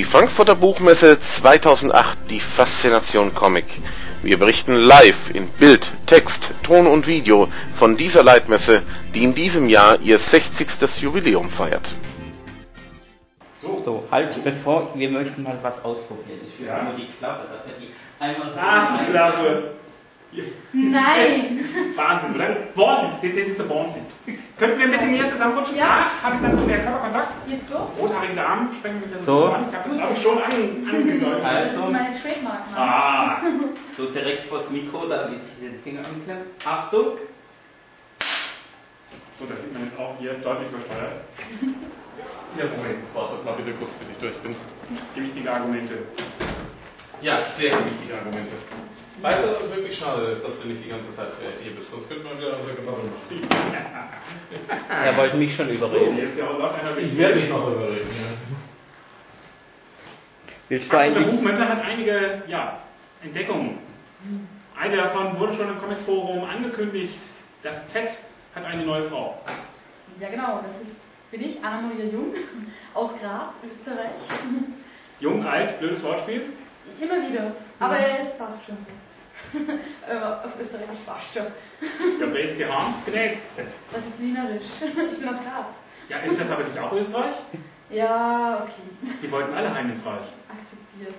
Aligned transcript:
Die 0.00 0.04
Frankfurter 0.04 0.54
Buchmesse 0.54 1.20
2008, 1.20 2.30
die 2.30 2.40
Faszination 2.40 3.34
Comic. 3.34 3.66
Wir 4.22 4.38
berichten 4.38 4.74
live 4.74 5.28
in 5.34 5.46
Bild, 5.46 5.92
Text, 6.06 6.54
Ton 6.62 6.86
und 6.86 7.06
Video 7.06 7.48
von 7.74 7.98
dieser 7.98 8.22
Leitmesse, 8.22 8.80
die 9.12 9.24
in 9.24 9.34
diesem 9.34 9.68
Jahr 9.68 10.00
ihr 10.00 10.16
60. 10.16 11.02
Jubiläum 11.02 11.50
feiert. 11.50 11.94
So, 13.60 13.82
so 13.84 14.04
halt, 14.10 14.42
bevor, 14.42 14.90
wir 14.94 15.10
möchten 15.10 15.42
mal 15.42 15.58
was 15.60 15.84
ausprobieren. 15.84 16.40
Ich 16.48 16.58
will 16.58 16.68
ja. 16.68 16.82
nur 16.82 16.94
die 16.94 17.06
Klappe, 17.18 17.46
dass 17.52 17.70
er 17.70 17.78
die 17.78 17.90
einmal... 18.18 18.58
Ah, 18.58 19.00
die 19.02 19.10
Klappe! 19.10 19.72
Nein! 20.72 21.58
Wahnsinn, 21.96 22.34
oder? 22.34 22.56
Wahnsinn, 22.74 23.10
das 23.22 23.46
ist 23.48 23.60
ein 23.60 23.68
Wahnsinn. 23.70 24.02
Könnten 24.56 24.78
wir 24.78 24.84
ein 24.86 24.92
bisschen 24.92 25.12
näher 25.12 25.26
zusammenrutschen? 25.28 25.76
Ja. 25.76 26.06
Ah, 26.06 26.22
habe 26.24 26.36
ich 26.36 26.42
dann 26.42 26.54
so 26.54 26.62
mehr 26.62 26.78
Körperkontakt? 26.80 27.32
Jetzt 27.48 27.68
so? 27.68 27.90
Rothaarige 27.98 28.34
Damen 28.34 28.72
sprengen 28.72 29.00
mich 29.00 29.10
ja 29.10 29.18
So. 29.24 29.46
an. 29.46 29.64
Ich 29.68 29.74
habe 29.76 29.88
das, 29.90 30.10
ich, 30.18 30.22
schon 30.22 30.38
an, 30.38 30.52
angedeutet. 30.52 31.42
Das 31.42 31.44
Also. 31.76 31.80
ist 31.80 31.90
meine 31.92 32.20
Trademark. 32.22 32.70
Mann. 32.70 32.78
Ah, 32.78 33.36
So 33.96 34.06
direkt 34.06 34.44
vors 34.44 34.70
Mikro, 34.70 35.06
damit 35.06 35.40
ich 35.58 35.66
den 35.68 35.80
Finger 35.82 36.02
anklemme. 36.06 36.42
Achtung! 36.64 37.18
so, 39.38 39.46
das 39.46 39.62
sieht 39.62 39.72
man 39.72 39.84
jetzt 39.84 39.98
auch 39.98 40.14
hier 40.18 40.34
deutlich 40.34 40.68
übersteuert. 40.68 41.20
Ja, 42.58 42.64
Moment, 42.64 43.06
wartet 43.14 43.44
mal 43.44 43.52
bitte 43.54 43.70
kurz, 43.78 43.92
bis 43.92 44.08
ich 44.10 44.16
durch 44.18 44.34
bin. 44.42 44.54
Gewichtige 45.14 45.52
Argumente. 45.52 45.94
Ja, 47.22 47.38
sehr 47.56 47.78
wichtige 47.86 48.14
Argumente. 48.18 48.50
Weißt 49.22 49.44
du, 49.44 49.48
dass 49.48 49.60
es 49.62 49.76
wirklich 49.76 49.98
schade 49.98 50.22
ist, 50.26 50.42
dass 50.44 50.60
du 50.60 50.68
nicht 50.68 50.82
die 50.84 50.88
ganze 50.88 51.10
Zeit 51.12 51.28
hier 51.62 51.72
bist? 51.72 51.90
Sonst 51.90 52.08
könnte 52.08 52.24
man 52.24 52.38
wieder 52.38 52.58
unser 52.58 52.72
Gebabbel 52.72 53.04
machen. 53.04 53.48
Er 55.04 55.16
wollte 55.16 55.36
mich 55.36 55.54
schon 55.54 55.66
So, 55.68 55.72
überreden. 55.74 56.14
hier 56.14 56.24
ist 56.24 56.38
ja 56.38 56.44
auch 56.48 56.58
einer 56.74 56.96
Ich 56.98 57.16
werde 57.16 57.34
dich 57.34 57.48
noch 57.48 57.66
überreden, 57.68 58.08
ja. 58.16 58.26
Willst 60.68 60.88
du 60.88 60.90
Der 60.96 61.00
eigentlich... 61.00 61.26
Buchmesse 61.28 61.68
hat 61.68 61.82
einige 61.84 62.42
ja, 62.48 62.78
Entdeckungen. 63.22 63.78
Eine 64.78 64.96
davon 64.96 65.38
wurde 65.38 65.52
schon 65.52 65.68
im 65.68 65.78
Comicforum 65.78 66.44
angekündigt. 66.44 67.20
Das 67.62 67.86
Z 67.86 68.18
hat 68.54 68.64
eine 68.64 68.84
neue 68.84 69.02
Frau. 69.02 69.38
Ja, 70.20 70.28
genau. 70.28 70.60
Das 70.66 70.80
ist, 70.80 70.96
bin 71.30 71.42
ich, 71.42 71.58
Anna-Maria 71.62 72.06
Jung 72.06 72.32
aus 72.94 73.14
Graz, 73.20 73.60
Österreich. 73.70 73.96
Jung, 75.20 75.44
alt, 75.46 75.78
blödes 75.78 76.02
Wortspiel. 76.02 76.42
Immer 77.00 77.28
wieder. 77.28 77.52
Aber 77.78 77.96
es 78.20 78.36
passt 78.38 78.64
schon 78.64 78.76
so. 78.76 78.86
Äh, 80.06 80.18
Auf 80.18 80.52
Österreichisch 80.60 80.98
passt 81.06 81.32
schon. 81.34 81.46
Der 82.20 82.26
Bräske 82.26 82.68
Hahn, 82.68 82.94
Gnädigste. 83.06 83.64
Das 83.92 84.06
ist 84.06 84.20
wienerisch. 84.20 84.64
Ich 84.82 85.18
bin 85.18 85.28
aus 85.28 85.36
Graz. 85.36 85.82
Ja, 86.08 86.18
ist 86.18 86.40
das 86.40 86.50
aber 86.50 86.64
nicht 86.64 86.78
auch 86.78 86.92
Österreich? 86.92 87.34
Ja, 87.90 88.62
okay. 88.62 89.14
Die 89.22 89.30
wollten 89.30 89.54
alle 89.54 89.72
heim 89.72 89.88
ins 89.90 90.04
Reich. 90.04 90.26
Akzeptiert. 90.48 91.14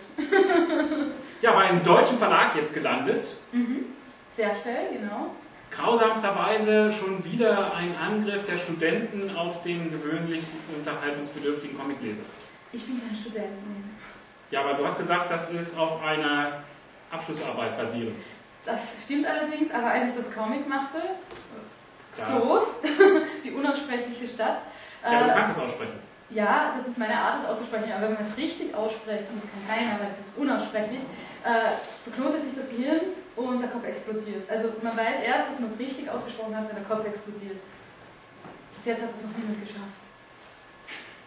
Ja, 1.42 1.56
war 1.56 1.70
im 1.70 1.82
deutschen 1.84 2.18
Verlag 2.18 2.56
jetzt 2.56 2.74
gelandet. 2.74 3.36
Mhm. 3.54 3.86
Zwerchfell, 4.30 4.90
genau. 4.94 5.34
Grausamsterweise 5.72 6.92
schon 6.92 7.24
wieder 7.24 7.74
ein 7.76 7.96
Angriff 7.98 8.46
der 8.46 8.58
Studenten 8.58 9.36
auf 9.36 9.64
den 9.64 9.90
gewöhnlich 9.90 10.44
unterhaltungsbedürftigen 10.78 11.78
Comicleser. 11.78 12.24
Ich 12.74 12.86
bin 12.86 13.02
kein 13.06 13.16
Student. 13.16 13.48
Ja, 14.52 14.62
aber 14.62 14.74
du 14.74 14.86
hast 14.86 14.98
gesagt, 14.98 15.32
das 15.32 15.50
ist 15.52 15.78
auf 15.78 16.04
einer 16.04 16.62
Abschlussarbeit 17.10 17.78
basierend. 17.78 18.24
Das 18.66 18.98
stimmt 19.04 19.26
allerdings, 19.26 19.72
aber 19.72 19.92
als 19.92 20.10
ich 20.10 20.16
das 20.16 20.32
Comic 20.34 20.68
machte, 20.68 21.00
Ja. 22.18 22.26
so, 22.26 22.62
die 23.44 23.52
unaussprechliche 23.52 24.28
Stadt, 24.28 24.60
Ja, 25.04 25.24
du 25.24 25.30
äh, 25.30 25.34
kannst 25.34 25.52
das 25.52 25.60
aussprechen. 25.60 25.94
Ja, 26.30 26.74
das 26.78 26.88
ist 26.88 26.98
meine 26.98 27.16
Art, 27.16 27.40
es 27.44 27.50
auszusprechen, 27.50 27.92
aber 27.92 28.08
wenn 28.08 28.14
man 28.14 28.24
es 28.24 28.38
richtig 28.38 28.76
ausspricht, 28.76 29.24
und 29.32 29.42
das 29.44 29.50
kann 29.52 29.68
keiner, 29.68 30.00
weil 30.00 30.08
es 30.08 30.20
ist 30.20 30.38
unaussprechlich, 30.38 31.00
äh, 31.44 31.72
verknotet 32.04 32.44
sich 32.44 32.56
das 32.56 32.70
Gehirn 32.70 33.02
und 33.36 33.62
der 33.62 33.70
Kopf 33.70 33.86
explodiert. 33.86 34.50
Also 34.50 34.72
man 34.82 34.96
weiß 34.96 35.24
erst, 35.26 35.50
dass 35.50 35.60
man 35.60 35.72
es 35.72 35.80
richtig 35.80 36.10
ausgesprochen 36.10 36.56
hat, 36.56 36.68
wenn 36.70 36.76
der 36.76 36.86
Kopf 36.86 37.06
explodiert. 37.06 37.58
Bis 38.76 38.86
jetzt 38.86 39.02
hat 39.02 39.10
es 39.10 39.22
noch 39.24 39.36
niemand 39.38 39.60
geschafft. 39.62 40.00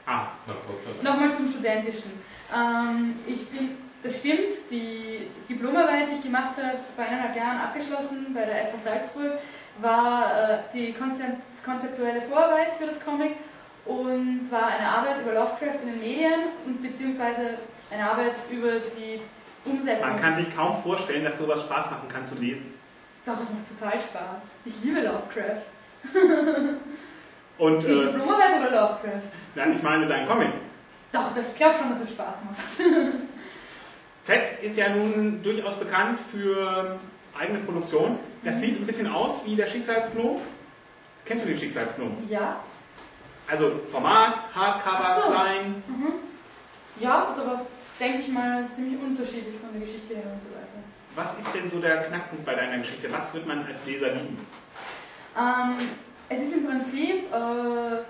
Ah, 0.07 0.27
sei 0.47 0.93
Dank. 0.93 1.03
Nochmal 1.03 1.33
zum 1.33 1.51
Studentischen. 1.51 2.13
Ähm, 2.55 3.15
ich 3.27 3.49
bin, 3.49 3.71
das 4.03 4.19
stimmt, 4.19 4.55
die 4.71 5.29
Diplomarbeit, 5.49 6.09
die 6.11 6.17
ich 6.17 6.23
gemacht 6.23 6.57
habe, 6.57 6.79
vor 6.95 7.05
eineinhalb 7.05 7.37
Jahren 7.37 7.59
abgeschlossen 7.59 8.35
bei 8.35 8.45
der 8.45 8.67
FH 8.67 8.79
Salzburg, 8.79 9.33
war 9.81 10.51
äh, 10.51 10.59
die 10.73 10.93
konzept 10.93 11.41
konzeptuelle 11.65 12.21
Vorarbeit 12.23 12.75
für 12.75 12.87
das 12.87 13.03
Comic 13.03 13.33
und 13.87 14.51
war 14.51 14.67
eine 14.67 14.87
Arbeit 14.87 15.23
über 15.23 15.33
Lovecraft 15.33 15.81
in 15.83 15.93
den 15.93 16.01
Medien 16.01 16.41
und 16.67 16.83
beziehungsweise 16.83 17.59
eine 17.91 18.11
Arbeit 18.11 18.35
über 18.51 18.73
die 18.73 19.21
Umsetzung. 19.65 20.11
man 20.11 20.21
kann 20.21 20.35
sich 20.35 20.55
kaum 20.55 20.83
vorstellen, 20.83 21.25
dass 21.25 21.39
sowas 21.39 21.63
Spaß 21.63 21.91
machen 21.91 22.09
kann 22.09 22.27
zu 22.27 22.35
lesen. 22.35 22.75
Doch, 23.25 23.41
es 23.41 23.49
macht 23.49 23.79
total 23.79 23.99
Spaß. 23.99 24.57
Ich 24.67 24.75
liebe 24.83 25.01
Lovecraft. 25.01 25.63
Und, 27.59 27.85
äh, 27.85 27.89
Diplomarbeit 28.07 28.61
oder 28.61 28.71
Lovecraft? 28.71 29.23
nein, 29.55 29.75
ich 29.77 29.83
meine 29.83 30.07
dein 30.07 30.27
Comic. 30.27 30.49
Doch, 31.13 31.27
ich 31.37 31.57
glaube 31.57 31.77
schon, 31.79 31.91
dass 31.91 32.01
es 32.01 32.11
Spaß 32.11 32.39
macht. 32.45 32.59
Z 34.23 34.63
ist 34.63 34.77
ja 34.79 34.89
nun 34.89 35.43
durchaus 35.43 35.77
bekannt 35.77 36.19
für 36.19 36.99
eigene 37.39 37.59
Produktion. 37.61 38.19
Das 38.43 38.61
sieht 38.61 38.81
ein 38.81 38.87
bisschen 38.87 39.13
aus 39.13 39.45
wie 39.47 39.55
der 39.55 39.67
Schicksalsgnom. 39.67 40.41
Kennst 41.25 41.45
du 41.45 41.49
den 41.49 41.59
Schicksalsgnom? 41.59 42.17
ja, 42.29 42.57
Also 43.51 43.73
Format, 43.91 44.39
Hardcover, 44.55 45.23
so. 45.25 45.31
klein. 45.33 45.83
Mhm. 45.87 46.13
Ja, 47.01 47.29
ist 47.31 47.39
aber, 47.39 47.63
denke 48.01 48.19
ich 48.21 48.29
mal, 48.29 48.67
ziemlich 48.69 49.01
unterschiedlich 49.01 49.57
von 49.61 49.71
der 49.73 49.83
Geschichte 49.87 50.15
her 50.15 50.25
und 50.33 50.41
so 50.41 50.49
weiter. 50.49 50.65
Was 51.15 51.39
ist 51.39 51.55
denn 51.55 51.69
so 51.69 51.79
der 51.81 52.03
Knackpunkt 52.03 52.45
bei 52.45 52.55
deiner 52.55 52.79
Geschichte? 52.79 53.11
Was 53.13 53.33
wird 53.35 53.47
man 53.47 53.65
als 53.67 53.85
Leser 53.87 54.11
lieben? 54.13 54.37
Ähm, 55.37 55.77
es 56.35 56.43
ist 56.43 56.57
im 56.57 56.67
Prinzip 56.67 57.33
äh, 57.33 58.03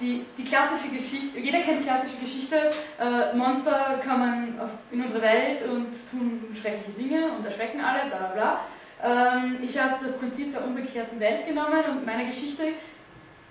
die, 0.00 0.24
die 0.38 0.44
klassische 0.44 0.88
Geschichte, 0.94 1.38
jeder 1.38 1.60
kennt 1.60 1.80
die 1.80 1.84
klassische 1.84 2.16
Geschichte, 2.18 2.70
äh, 2.98 3.36
Monster 3.36 4.00
kommen 4.06 4.58
auf, 4.60 4.70
in 4.90 5.02
unsere 5.02 5.22
Welt 5.22 5.62
und 5.68 5.88
tun 6.10 6.56
schreckliche 6.60 6.92
Dinge 6.92 7.26
und 7.36 7.44
erschrecken 7.44 7.80
alle, 7.80 8.08
bla 8.08 8.18
bla 8.18 8.28
bla. 8.28 8.60
Ähm, 9.04 9.58
ich 9.62 9.78
habe 9.78 9.96
das 10.02 10.18
Prinzip 10.18 10.52
der 10.52 10.64
umgekehrten 10.64 11.18
Welt 11.20 11.46
genommen 11.46 11.84
und 11.90 11.98
in 11.98 12.04
meiner 12.04 12.24
Geschichte 12.24 12.62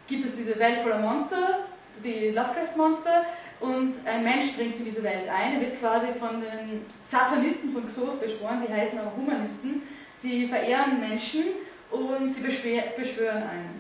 gibt 0.07 0.25
es 0.25 0.35
diese 0.35 0.57
Welt 0.57 0.79
voller 0.79 0.99
Monster, 0.99 1.59
die 2.03 2.29
Lovecraft-Monster, 2.29 3.25
und 3.59 3.93
ein 4.05 4.23
Mensch 4.23 4.55
dringt 4.55 4.79
in 4.79 4.85
diese 4.85 5.03
Welt 5.03 5.29
ein. 5.29 5.53
Er 5.53 5.61
wird 5.61 5.79
quasi 5.79 6.07
von 6.19 6.41
den 6.41 6.83
Satanisten 7.03 7.71
von 7.71 7.85
Xoth 7.85 8.19
beschworen, 8.19 8.59
sie 8.65 8.73
heißen 8.73 8.97
aber 8.97 9.15
Humanisten. 9.15 9.83
Sie 10.17 10.47
verehren 10.47 10.99
Menschen 10.99 11.43
und 11.91 12.33
sie 12.33 12.41
beschwören 12.41 13.43
einen. 13.43 13.79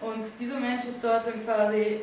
Und 0.00 0.24
dieser 0.40 0.58
Mensch 0.58 0.84
ist 0.84 1.02
dort 1.02 1.26
dann 1.26 1.44
quasi 1.44 2.00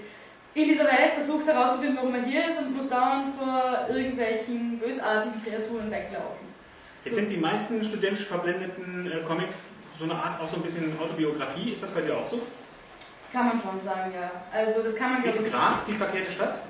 in 0.54 0.68
dieser 0.68 0.86
Welt, 0.86 1.14
versucht 1.14 1.48
herauszufinden, 1.48 1.98
warum 1.98 2.16
er 2.16 2.24
hier 2.24 2.48
ist 2.48 2.60
und 2.60 2.76
muss 2.76 2.90
dauernd 2.90 3.28
vor 3.36 3.88
irgendwelchen 3.90 4.80
bösartigen 4.80 5.44
Kreaturen 5.44 5.92
weglaufen. 5.92 6.48
Jetzt 7.06 7.16
sind 7.16 7.30
die 7.30 7.38
meisten 7.38 7.84
studentisch 7.84 8.26
verblendeten 8.26 9.12
äh, 9.12 9.20
Comics 9.28 9.72
so 9.98 10.06
eine 10.06 10.16
Art, 10.16 10.42
auch 10.42 10.48
so 10.48 10.56
ein 10.56 10.64
bisschen 10.64 10.98
Autobiografie. 11.00 11.72
Ist 11.72 11.84
das 11.84 11.92
bei 11.92 12.02
dir 12.02 12.18
auch 12.18 12.28
so? 12.28 12.42
Kann 13.34 13.48
man 13.48 13.62
schon 13.62 13.80
sagen, 13.82 14.12
ja. 14.14 14.32
Also 14.52 14.82
das 14.82 14.96
kann 14.96 15.14
man 15.14 15.24
Ist 15.24 15.52
Graz 15.52 15.84
die 15.86 15.94
verkehrte 15.94 16.32
Stadt? 16.32 16.62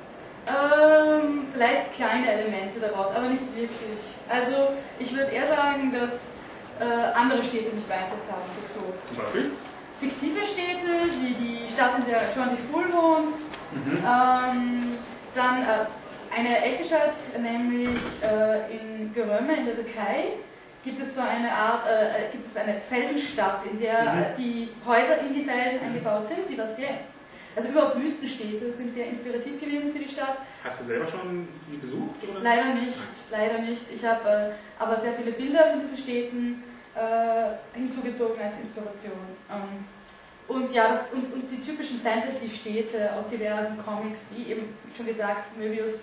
Ähm, 0.47 1.47
vielleicht 1.53 1.94
kleine 1.94 2.31
Elemente 2.31 2.79
daraus, 2.79 3.11
aber 3.11 3.29
nicht 3.29 3.44
wirklich. 3.55 3.99
Also 4.28 4.69
ich 4.97 5.16
würde 5.16 5.31
eher 5.31 5.47
sagen, 5.47 5.94
dass 5.94 6.31
äh, 6.79 6.84
andere 7.13 7.44
Städte 7.44 7.75
mich 7.75 7.85
beeinflusst 7.85 8.25
haben, 8.31 8.41
so. 8.66 8.79
Zum 9.07 9.17
Beispiel? 9.23 9.51
Fiktive 9.99 10.46
Städte, 10.46 10.87
wie 11.22 11.34
die 11.34 11.67
Stadt, 11.72 11.97
in 11.99 12.05
der 12.05 12.22
John 12.35 12.49
D. 12.49 12.55
Fool 12.72 12.85
wohnt. 12.93 13.35
Mhm. 13.72 13.97
Ähm, 13.97 14.91
dann 15.35 15.61
äh, 15.61 15.85
eine 16.35 16.61
echte 16.64 16.85
Stadt, 16.85 17.14
nämlich 17.40 17.99
äh, 18.23 18.76
in 18.76 19.14
Göröme 19.14 19.58
in 19.58 19.66
der 19.66 19.76
Türkei. 19.76 20.34
Gibt 20.85 21.02
es 21.02 21.16
so 21.16 21.22
eine 21.22 21.52
Art, 21.52 21.85
äh, 21.87 22.31
gibt 22.31 22.46
es 22.46 22.55
eine 22.55 22.79
Felsenstadt, 22.79 23.66
in 23.70 23.78
der 23.79 24.02
Mhm. 24.03 24.20
äh, 24.22 24.26
die 24.37 24.70
Häuser 24.87 25.20
in 25.20 25.34
die 25.34 25.43
Felsen 25.43 25.79
eingebaut 25.85 26.28
sind, 26.28 26.49
die 26.49 26.58
war 26.58 26.67
sehr, 26.67 26.90
also 27.55 27.67
überhaupt 27.67 28.02
Wüstenstädte 28.02 28.72
sind 28.72 28.93
sehr 28.93 29.08
inspirativ 29.08 29.59
gewesen 29.59 29.91
für 29.91 29.99
die 29.99 30.08
Stadt. 30.08 30.37
Hast 30.64 30.79
du 30.79 30.85
selber 30.85 31.05
schon 31.05 31.47
die 31.70 31.78
besucht? 31.78 32.16
Oder? 32.31 32.40
Leider 32.40 32.73
nicht, 32.76 32.96
leider 33.29 33.58
nicht. 33.59 33.84
Ich 33.93 34.05
habe 34.05 34.29
äh, 34.29 34.81
aber 34.81 34.96
sehr 34.96 35.11
viele 35.14 35.31
Bilder 35.34 35.72
von 35.72 35.81
diesen 35.81 35.97
Städten 35.97 36.64
äh, 36.96 37.78
hinzugezogen 37.78 38.41
als 38.41 38.53
Inspiration. 38.59 39.14
Ähm, 39.52 39.86
und 40.47 40.74
ja, 40.74 40.90
das, 40.90 41.12
und, 41.12 41.32
und 41.34 41.50
die 41.52 41.62
typischen 41.62 42.00
Fantasy-Städte 42.02 43.14
aus 43.14 43.28
diversen 43.28 43.78
Comics, 43.86 44.28
wie 44.36 44.52
eben 44.52 44.74
schon 44.97 45.06
gesagt, 45.06 45.56
Möbius, 45.58 46.02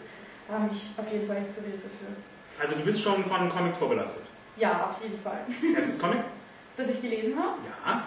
haben 0.50 0.68
mich 0.68 0.82
auf 0.96 1.10
jeden 1.12 1.26
Fall 1.26 1.38
inspiriert 1.38 1.78
dafür. 1.82 2.14
Also 2.60 2.76
du 2.76 2.82
bist 2.84 3.02
schon 3.02 3.24
von 3.24 3.48
Comics 3.48 3.76
vorbelastet. 3.76 4.22
Ja, 4.56 4.86
auf 4.88 5.02
jeden 5.02 5.20
Fall. 5.20 5.38
Erstes 5.74 5.98
Comic? 5.98 6.18
Dass 6.76 6.88
ich 6.90 7.02
gelesen 7.02 7.36
habe? 7.38 7.56
Ja. 7.84 8.02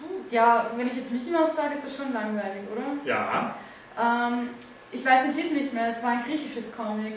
Puh, 0.00 0.06
Ja, 0.30 0.70
wenn 0.76 0.88
ich 0.88 0.96
jetzt 0.96 1.12
Mickey 1.12 1.30
Mouse 1.30 1.54
sage, 1.54 1.74
ist 1.74 1.84
das 1.84 1.96
schon 1.96 2.12
langweilig, 2.12 2.62
oder? 2.72 2.82
Ja. 3.04 3.54
Ähm, 3.98 4.50
Ich 4.92 5.04
weiß 5.04 5.22
den 5.24 5.34
Titel 5.34 5.54
nicht 5.54 5.72
mehr, 5.72 5.88
es 5.88 6.02
war 6.02 6.10
ein 6.10 6.24
griechisches 6.24 6.74
Comic. 6.76 7.14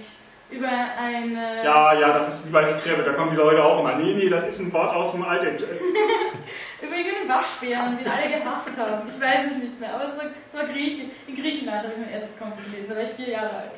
Über 0.52 0.68
eine. 0.68 1.64
Ja, 1.64 1.94
ja, 1.94 2.14
das 2.14 2.28
ist 2.28 2.48
wie 2.48 2.52
bei 2.52 2.66
Skrebe, 2.66 3.04
da 3.04 3.14
kommen 3.14 3.30
die 3.32 3.36
Leute 3.36 3.64
auch 3.64 3.80
immer. 3.82 3.96
Nee, 3.96 4.14
nee, 4.14 4.30
das 4.30 4.48
ist 4.48 4.60
ein 4.60 4.74
Wort 4.74 4.96
aus 4.96 5.12
dem 5.12 5.24
Alten. 5.24 5.56
über 6.82 6.96
irgendeinen 6.96 7.30
Waschbären, 7.30 7.98
den 7.98 8.08
alle 8.08 8.30
gehasst 8.30 8.70
haben. 8.78 9.08
Ich 9.08 9.22
weiß 9.22 9.52
es 9.52 9.58
nicht 9.58 9.80
mehr, 9.80 9.94
aber 9.94 10.06
es 10.06 10.18
war, 10.18 10.24
es 10.48 10.54
war 10.56 10.64
Griechen. 10.66 11.12
In 11.28 11.36
Griechenland 11.36 11.84
habe 11.84 11.94
ich 11.94 12.00
mein 12.00 12.10
erstes 12.10 12.40
Comic 12.40 12.56
gelesen, 12.66 12.86
da 12.90 12.96
war 12.96 13.04
ich 13.04 13.10
vier 13.10 13.30
Jahre 13.30 13.50
alt. 13.50 13.72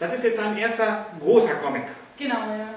Das 0.00 0.12
ist 0.14 0.24
jetzt 0.24 0.38
ein 0.38 0.56
erster 0.58 1.06
großer 1.18 1.54
Comic. 1.56 1.84
Genau, 2.18 2.34
ja. 2.36 2.68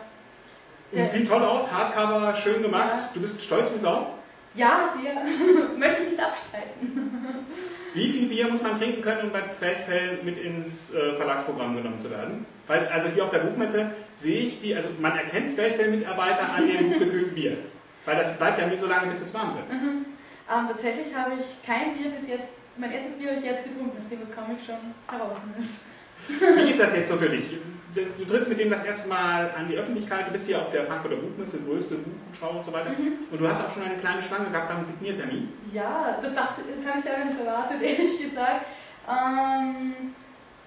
Und 0.91 0.97
Der- 0.97 1.07
sieht 1.07 1.27
toll 1.27 1.43
aus, 1.43 1.71
Hardcover, 1.71 2.35
schön 2.35 2.61
gemacht. 2.61 2.89
Ja. 2.97 3.09
Du 3.13 3.21
bist 3.21 3.41
stolz 3.43 3.73
wie 3.73 3.79
Sau. 3.79 4.07
Ja, 4.53 4.93
sehr. 4.95 5.13
Möchte 5.77 6.03
ich 6.03 6.09
nicht 6.11 6.19
abstreiten. 6.19 7.45
Wie 7.93 8.09
viel 8.09 8.27
Bier 8.27 8.47
muss 8.47 8.61
man 8.61 8.77
trinken 8.77 9.01
können, 9.01 9.23
um 9.23 9.31
bei 9.31 9.47
Zwerchfell 9.47 10.19
mit 10.23 10.37
ins 10.37 10.93
äh, 10.93 11.13
Verlagsprogramm 11.15 11.75
genommen 11.75 11.99
zu 11.99 12.09
werden? 12.09 12.45
Weil, 12.67 12.87
also 12.87 13.07
hier 13.09 13.23
auf 13.23 13.31
der 13.31 13.39
Buchmesse 13.39 13.91
sehe 14.15 14.39
ich 14.39 14.61
die, 14.61 14.75
also 14.75 14.89
man 14.99 15.17
erkennt 15.17 15.51
Zwerchfell-Mitarbeiter 15.51 16.53
an 16.53 16.67
dem 16.67 16.91
gekühlten 16.99 17.35
Bier. 17.35 17.57
Weil 18.05 18.15
das 18.15 18.37
bleibt 18.37 18.59
ja 18.59 18.67
nie 18.67 18.77
so 18.77 18.87
lange, 18.87 19.07
bis 19.07 19.21
es 19.21 19.33
warm 19.33 19.55
wird. 19.55 19.65
Ähm, 19.69 20.67
tatsächlich 20.69 21.15
habe 21.15 21.33
ich 21.37 21.65
kein 21.65 21.95
Bier 21.95 22.11
bis 22.11 22.29
jetzt, 22.29 22.49
mein 22.77 22.91
erstes 22.91 23.15
Bier 23.17 23.29
habe 23.31 23.39
ich 23.39 23.45
jetzt 23.45 23.65
getrunken, 23.65 23.97
nachdem 24.01 24.21
das 24.21 24.35
Comic 24.35 24.57
schon 24.65 24.75
draußen 25.07 25.53
ist. 25.59 26.65
Wie 26.65 26.69
ist 26.69 26.79
das 26.79 26.95
jetzt 26.95 27.09
so 27.09 27.17
für 27.17 27.29
dich? 27.29 27.43
Du, 27.93 28.25
trittst 28.25 28.49
mit 28.49 28.59
dem 28.59 28.69
das 28.69 28.83
erste 28.83 29.09
Mal 29.09 29.51
an 29.57 29.67
die 29.67 29.75
Öffentlichkeit, 29.75 30.27
du 30.27 30.31
bist 30.31 30.45
hier 30.45 30.61
auf 30.61 30.71
der 30.71 30.85
Frankfurter 30.85 31.17
Buchmesse, 31.17 31.59
größte 31.59 31.95
Buchschau 31.95 32.57
und 32.57 32.65
so 32.65 32.71
weiter. 32.71 32.91
Und 33.31 33.39
du 33.39 33.47
hast 33.47 33.61
auch 33.61 33.71
schon 33.73 33.83
eine 33.83 33.95
kleine 33.95 34.21
Schlange 34.21 34.49
gehabt 34.49 34.69
beim 34.69 34.85
Signiertermin. 34.85 35.51
Ja, 35.73 36.17
das, 36.21 36.33
dachte, 36.33 36.61
das 36.73 36.85
habe 36.87 36.99
ich 36.99 37.03
selber 37.03 37.25
nicht 37.25 37.39
erwartet, 37.39 37.81
ehrlich 37.81 38.21
gesagt. 38.21 38.65
Ähm, 39.09 39.93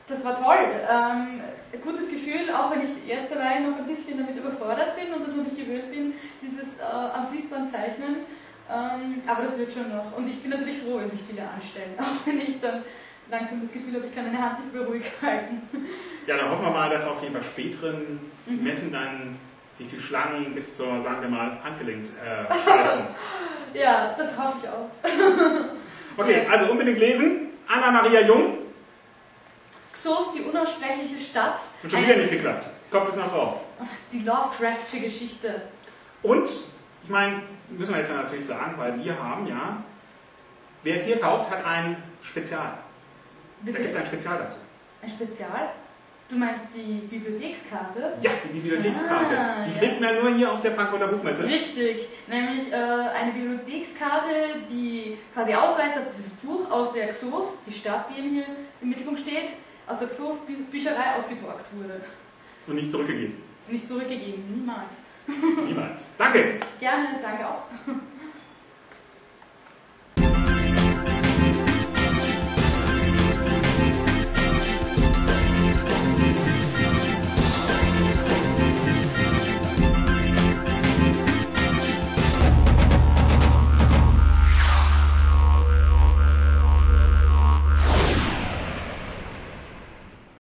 das 0.07 0.25
war 0.25 0.37
toll. 0.37 0.69
Ähm, 0.91 1.41
gutes 1.83 2.11
Gefühl, 2.11 2.51
auch 2.53 2.71
wenn 2.71 2.83
ich 2.83 2.91
erst 3.09 3.33
allein 3.33 3.71
noch 3.71 3.79
ein 3.79 3.87
bisschen 3.87 4.19
damit 4.19 4.37
überfordert 4.37 4.97
bin 4.97 5.13
und 5.15 5.27
das 5.27 5.35
noch 5.35 5.45
nicht 5.45 5.57
gewöhnt 5.57 5.91
bin, 5.91 6.13
dieses 6.43 6.79
äh, 6.79 6.83
am 6.83 7.29
Fließband 7.29 7.71
zeichnen. 7.71 8.17
Ähm, 8.71 9.23
aber 9.27 9.43
das 9.43 9.59
wird 9.59 9.73
schon 9.73 9.89
noch. 9.89 10.17
Und 10.17 10.27
ich 10.27 10.41
bin 10.41 10.51
natürlich 10.51 10.79
froh, 10.79 10.99
wenn 10.99 11.11
sich 11.11 11.23
viele 11.23 11.43
anstellen, 11.49 11.95
auch 11.99 12.27
wenn 12.27 12.41
ich 12.41 12.61
dann 12.61 12.85
langsam 13.31 13.63
das 13.63 13.73
Gefühl 13.73 13.95
habe, 13.95 14.07
ich 14.07 14.15
kann 14.15 14.25
meine 14.25 14.41
Hand 14.41 14.61
nicht 14.61 14.75
mehr 14.75 14.87
ruhig 14.87 15.05
halten. 15.23 15.63
Ja, 16.27 16.37
dann 16.37 16.51
hoffen 16.51 16.65
wir 16.65 16.71
mal, 16.71 16.91
dass 16.91 17.07
auf 17.07 17.23
jeden 17.23 17.35
Fall 17.35 17.43
späteren 17.43 18.19
Messen 18.47 18.93
dann 18.93 19.37
sich 19.73 19.89
die 19.89 20.01
Schlangen 20.01 20.55
bis 20.55 20.77
zur, 20.77 21.01
sagen 21.01 21.23
wir 21.23 21.29
mal, 21.29 21.59
Handgelenks 21.63 22.15
äh. 22.17 22.45
Ja, 23.79 24.15
das 24.17 24.39
hoffe 24.39 24.59
ich 24.63 24.69
auch. 24.69 24.91
Okay, 26.17 26.47
also 26.49 26.67
unbedingt 26.67 27.01
lesen. 27.01 27.49
Anna-Maria 27.67 28.21
Jung. 28.21 28.59
Xos, 29.93 30.33
die 30.33 30.43
unaussprechliche 30.43 31.19
Stadt. 31.19 31.59
Und 31.83 31.91
schon 31.91 32.05
wieder 32.05 32.17
nicht 32.17 32.31
geklappt. 32.31 32.69
Kopf 32.91 33.09
ist 33.09 33.19
noch 33.19 33.33
drauf. 33.33 33.61
Die 34.13 34.21
Lovecraftsche 34.21 35.01
Geschichte. 35.01 35.63
Und, 36.23 36.49
ich 37.03 37.11
meine, 37.11 37.43
müssen 37.69 37.93
wir 37.93 37.99
jetzt 37.99 38.13
natürlich 38.13 38.47
sagen, 38.47 38.75
weil 38.77 39.03
wir 39.03 39.21
haben 39.21 39.49
ja, 39.49 39.83
wer 40.85 40.95
es 40.95 41.05
hier 41.05 41.19
kauft, 41.19 41.51
hat 41.51 41.65
ein 41.65 41.97
Spezial. 42.23 42.75
Da 43.63 43.73
gibt 43.73 43.91
es 43.91 43.97
ein 43.97 44.07
Spezial 44.07 44.39
dazu. 44.39 44.57
Ein 45.03 45.09
Spezial? 45.11 45.71
Du 46.29 46.37
meinst 46.37 46.67
die 46.75 47.07
Bibliothekskarte? 47.07 48.15
Ja, 48.23 48.31
die 48.45 48.59
Bibliothekskarte. 48.59 49.39
Ah, 49.39 49.63
die 49.65 49.73
ja. 49.75 49.79
kriegt 49.79 50.01
man 50.01 50.15
nur 50.23 50.35
hier 50.35 50.51
auf 50.51 50.63
der 50.63 50.73
Frankfurter 50.73 51.09
Buchmesse. 51.09 51.45
Richtig, 51.45 52.09
nämlich 52.27 52.73
äh, 52.73 52.77
eine 52.77 53.33
Bibliothekskarte, 53.33 54.31
die 54.71 55.19
quasi 55.35 55.53
ausweist, 55.55 55.97
dass 55.97 56.17
dieses 56.17 56.31
Buch 56.33 56.71
aus 56.71 56.93
der 56.95 57.09
Xof, 57.11 57.53
die 57.67 57.73
Stadt, 57.73 58.07
die 58.11 58.21
eben 58.21 58.31
hier 58.31 58.45
im 58.81 58.89
Mittelpunkt 58.89 59.21
steht, 59.21 59.51
aus 59.87 59.99
der 59.99 60.09
Xof 60.09 60.39
Bü- 60.49 60.65
Bücherei 60.71 61.15
ausgeborgt 61.19 61.67
wurde. 61.77 62.01
Und 62.67 62.77
nicht 62.77 62.91
zurückgegeben. 62.91 63.35
Nicht 63.69 63.87
zurückgegeben, 63.87 64.45
niemals. 64.55 65.03
Niemals. 65.67 66.07
Danke. 66.19 66.59
Gerne, 66.81 67.09
danke 67.23 67.47
auch. 67.49 67.63